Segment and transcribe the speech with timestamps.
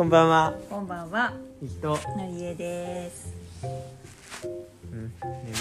[0.00, 0.54] こんばんは。
[0.70, 1.90] こんばんは、いい人。
[1.90, 1.98] の
[2.34, 3.34] りえです。
[3.62, 3.66] う
[4.96, 5.12] ん。
[5.20, 5.54] 眠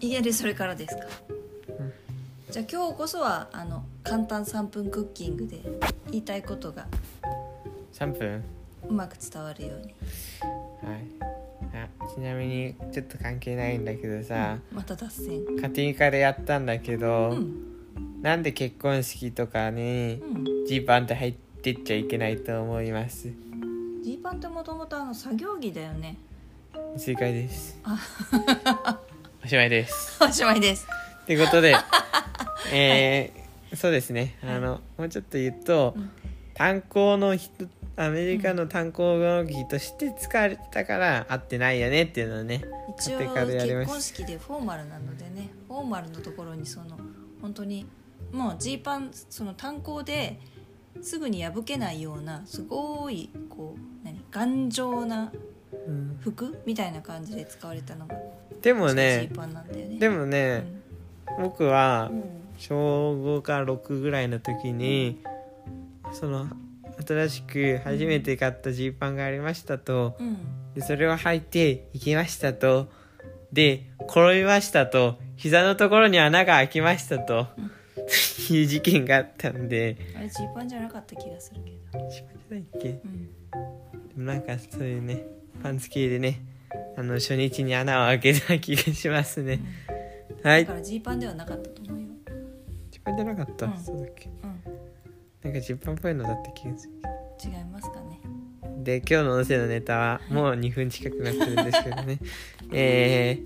[0.00, 1.02] いやでそれからですか？
[1.78, 1.92] うん
[2.50, 5.60] じゃあ今日こそはあの簡単3分クッキングで
[6.06, 6.86] 言いたいことが
[7.92, 8.42] 三分？
[8.88, 9.84] うまく伝わるように。
[9.84, 11.04] はい。
[11.74, 15.44] あ、ちなみにちょっと関係ないんだけどさ、また脱線。
[15.74, 17.64] 家庭科でやったんだけど、うん
[18.22, 20.66] なんで結婚式とかにうん。
[20.66, 23.28] ジーパンって入ってっちゃいけないと思います。
[24.02, 26.16] ジーパンってもともとあの作業着だよね。
[26.96, 27.78] 正解です。
[27.84, 27.98] あ、
[29.44, 30.22] おしまいです。
[30.22, 30.86] おしまいです。
[31.26, 31.76] ということで、
[32.72, 34.38] えーそうですね。
[34.42, 36.10] あの、もうちょっと言うと、うん
[36.58, 42.64] 炭鉱の人アメリカの炭鉱の木として使われてたから合ってないよねっていうのをね
[42.98, 46.98] 一応結婚式でフォーマルなのでねフォーマルのところにその
[47.40, 47.86] 本当に
[48.32, 50.40] もうジーパンその炭鉱で
[51.02, 55.32] すぐに破けないようなすごいこう何頑丈な
[55.86, 56.18] うん。
[56.20, 58.16] 服みたいな感じで使われたのが
[58.62, 59.30] でもジね
[59.88, 59.98] ね。
[59.98, 60.64] でもね、
[61.38, 62.24] 僕はうん。
[62.58, 62.74] 小
[63.14, 65.20] 5か6ぐらいの時に
[66.12, 66.48] その
[67.06, 70.36] 新しく初めて買ったジーパンがありましたとうん。
[70.74, 72.88] でそれを履いて行きましたと
[73.52, 77.46] で転びましたと膝のところに穴が開きましたと
[78.50, 79.96] いう事件があったんで。
[80.16, 82.88] あれジーパンじゃなかった気がするけど、ジーパンじゃないっけ？
[82.88, 85.24] うん、でもなんかそういうね
[85.62, 86.40] パンツ系でね
[86.96, 89.60] あの初日に穴を開けた気がしますね、
[90.42, 90.64] はい。
[90.64, 92.08] だからジーパンではなかったと思うよ、
[92.90, 93.78] ジッパンじゃなかった、うん。
[93.78, 94.28] そうだっけ？
[94.28, 94.62] うん、
[95.42, 96.92] なんかジッパンっぽいのだった気がする
[97.44, 98.20] 違いますかね。
[98.82, 102.18] で今日の音声のネタはもう2分近くなってるんですけどね。
[102.72, 103.38] え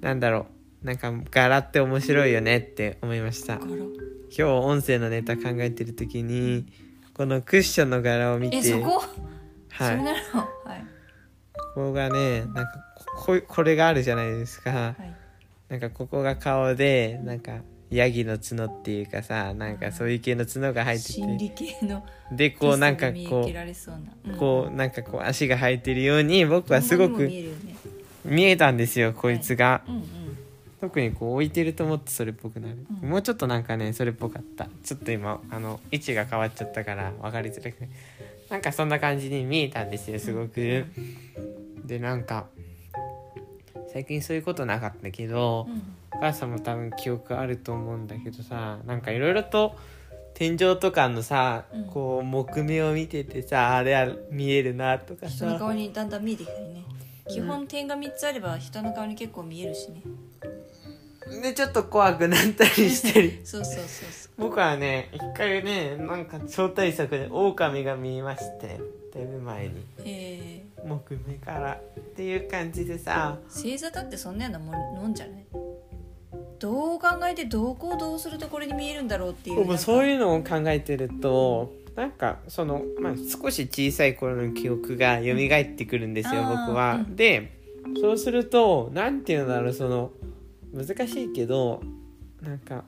[0.00, 0.46] ー、なんだろう
[0.82, 3.58] なんか柄って面白いよねって思いました。
[3.58, 3.86] 柄今
[4.30, 6.66] 日音声のネタ考えてる時に
[7.14, 8.56] このクッションの柄を見て。
[8.56, 9.02] えそこ、
[9.70, 9.96] はい。
[9.96, 10.16] はい。
[11.54, 14.70] ここがねなんかこここれがあるじゃないですか。
[14.70, 15.14] はい。
[15.68, 23.64] なんかここが顔でなんかヤギの角っていうかさなんかそういう系の角が生えて心理系のてでこうなんか見こうな、
[24.34, 27.30] うこうなんかこう足が生えてるように僕はすごく
[28.24, 30.21] 見えたんですよこいつが、うんうん
[30.82, 33.08] 特にこう置いてるともっとそれっぽくなる、うん。
[33.08, 34.66] もうちょっとなんかねそれっぽかった。
[34.82, 37.76] ちょっと今あの位置が変わっちゃったから分かりづらく。
[38.50, 40.84] なんかそんな感じに見えたんですよすごく、
[41.84, 42.46] でなんか
[43.92, 45.82] 最近そういうことなかったけど、うん。
[46.14, 49.76] お母さんも多分記憶あると思うんだけどさなんかいろいろと
[50.34, 51.84] 天井とかのさ、うん。
[51.84, 56.82] こう木目を見ててさあれは見えるなとか人のさ顔にだんだん見えてきたりね。
[57.28, 60.02] 基本点が3つあれば人の顔に結構見えるしね
[61.40, 63.40] でちょっと怖くなったりしてる。
[63.44, 68.80] そうそうそうそ僕はね一回ねなんか超大作で狼が見えまして
[69.14, 69.70] だいぶ前に。
[69.70, 70.62] うえ。
[70.78, 73.38] ー、木目からっていう感じでさ。
[73.48, 75.44] 星座だってそんなようなもんじゃない
[76.58, 79.64] どう考えてどう行動するとこれに見えるんだろうっていう。
[79.64, 86.94] 僕そうういうのを考えてるとなんかその、まあ、少し小さい頃の記憶が蘇ってくるんですよ、あー僕は。
[86.94, 87.16] うん。
[87.16, 87.58] で
[88.00, 90.12] そうするとなんていうんだろうその
[90.72, 91.82] 難しいけど
[92.40, 92.84] なんか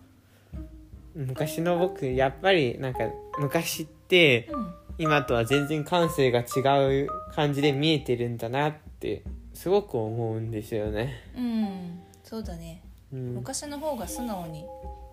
[1.15, 3.01] 昔の僕やっぱりなんか
[3.39, 4.75] 昔ってうん。
[4.97, 11.21] 今とは全然感性が違う感じで見えてるんだなってすごく思うんですよね。
[11.37, 12.01] うん。
[12.23, 12.81] そうだね。
[13.13, 14.65] うん、昔の方が素直に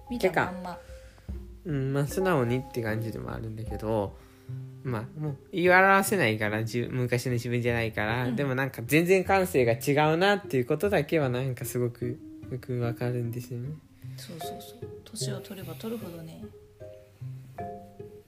[0.08, 0.78] 見たまんま。
[1.66, 4.14] うん、まあ素直にって感じでもあるんだけど
[4.84, 8.36] まあもう言い表せないからじゅ昔の自分じゃないから、うん。
[8.36, 12.20] でもなんか全然感性が違うなっていうことだけはなんかすごく
[12.52, 13.70] よくわかるんですよね。
[14.18, 14.90] そうそうそう。
[15.06, 16.44] 年を取れば取るほどね。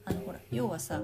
[0.04, 1.02] あのほら要はさ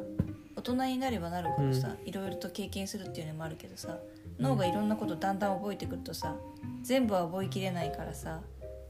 [0.57, 3.99] 大人になればなるほどさ、いろいろと経験するっていうのもあるけどさ
[4.39, 6.37] 脳がいろんなことだんだん覚えてくるとさ
[6.83, 8.41] 全部は覚えきれないからさ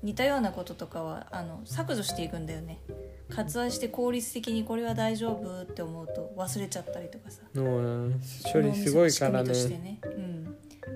[0.03, 2.81] 似たようなこととかはあの削除していくんだよね。
[3.29, 7.43] 割愛して効率的にこれは大丈夫って思うと忘れちゃったりとかさ。
[7.55, 9.53] 処理すごいからね。
[9.53, 10.10] ねうん、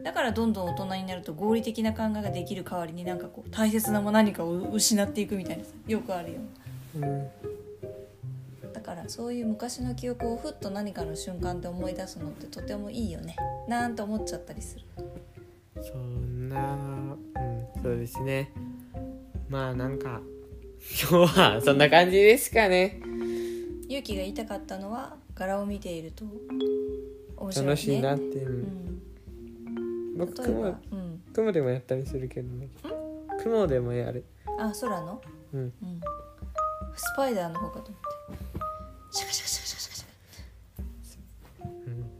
[0.05, 6.41] だからどんどん大人になると合理的な考えができる代わりになんかこう大切なもの何かを失っていくみたいなさよくあるよ。
[6.97, 7.29] うん。
[8.75, 13.35] だからそういう昔の記憶をふっと何かの瞬間で思い出すのってとてもいいよね。
[13.67, 14.85] なんて思っちゃったりする。
[15.83, 18.53] そんな、うん、そうですね。
[19.49, 20.21] まあなんか
[21.01, 23.01] 今日はそんな感じですかね。
[23.89, 26.27] 勇気が言いたかったのは柄を見ていると
[27.39, 27.71] 面白いね。
[27.71, 28.49] 楽しいなって、う。
[28.49, 28.84] うんん、
[30.17, 32.69] 僕例えば雲、うん、雲でもやったりするけどね。
[33.43, 34.25] 雲でもやる。
[34.59, 35.21] あ空の、
[35.53, 35.61] うん。
[35.61, 35.73] うん、
[36.95, 38.05] スパイダーの方かと思って。
[39.11, 41.69] シャカシャカシャカシャカシャカシャカ。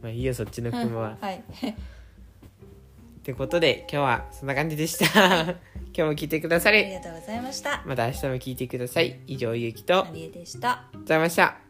[0.01, 1.17] まあいいよそっちの雲は。
[1.19, 1.37] はい。
[1.37, 5.41] ってことで今日はそんな感じでした。
[5.43, 5.53] 今
[5.93, 7.83] 日も聞いてくださありりがとうございました。
[7.85, 9.19] また明日も聞いてください。
[9.27, 10.05] 以上ゆうきと。
[10.05, 10.89] マリエでした。
[10.93, 11.64] ございました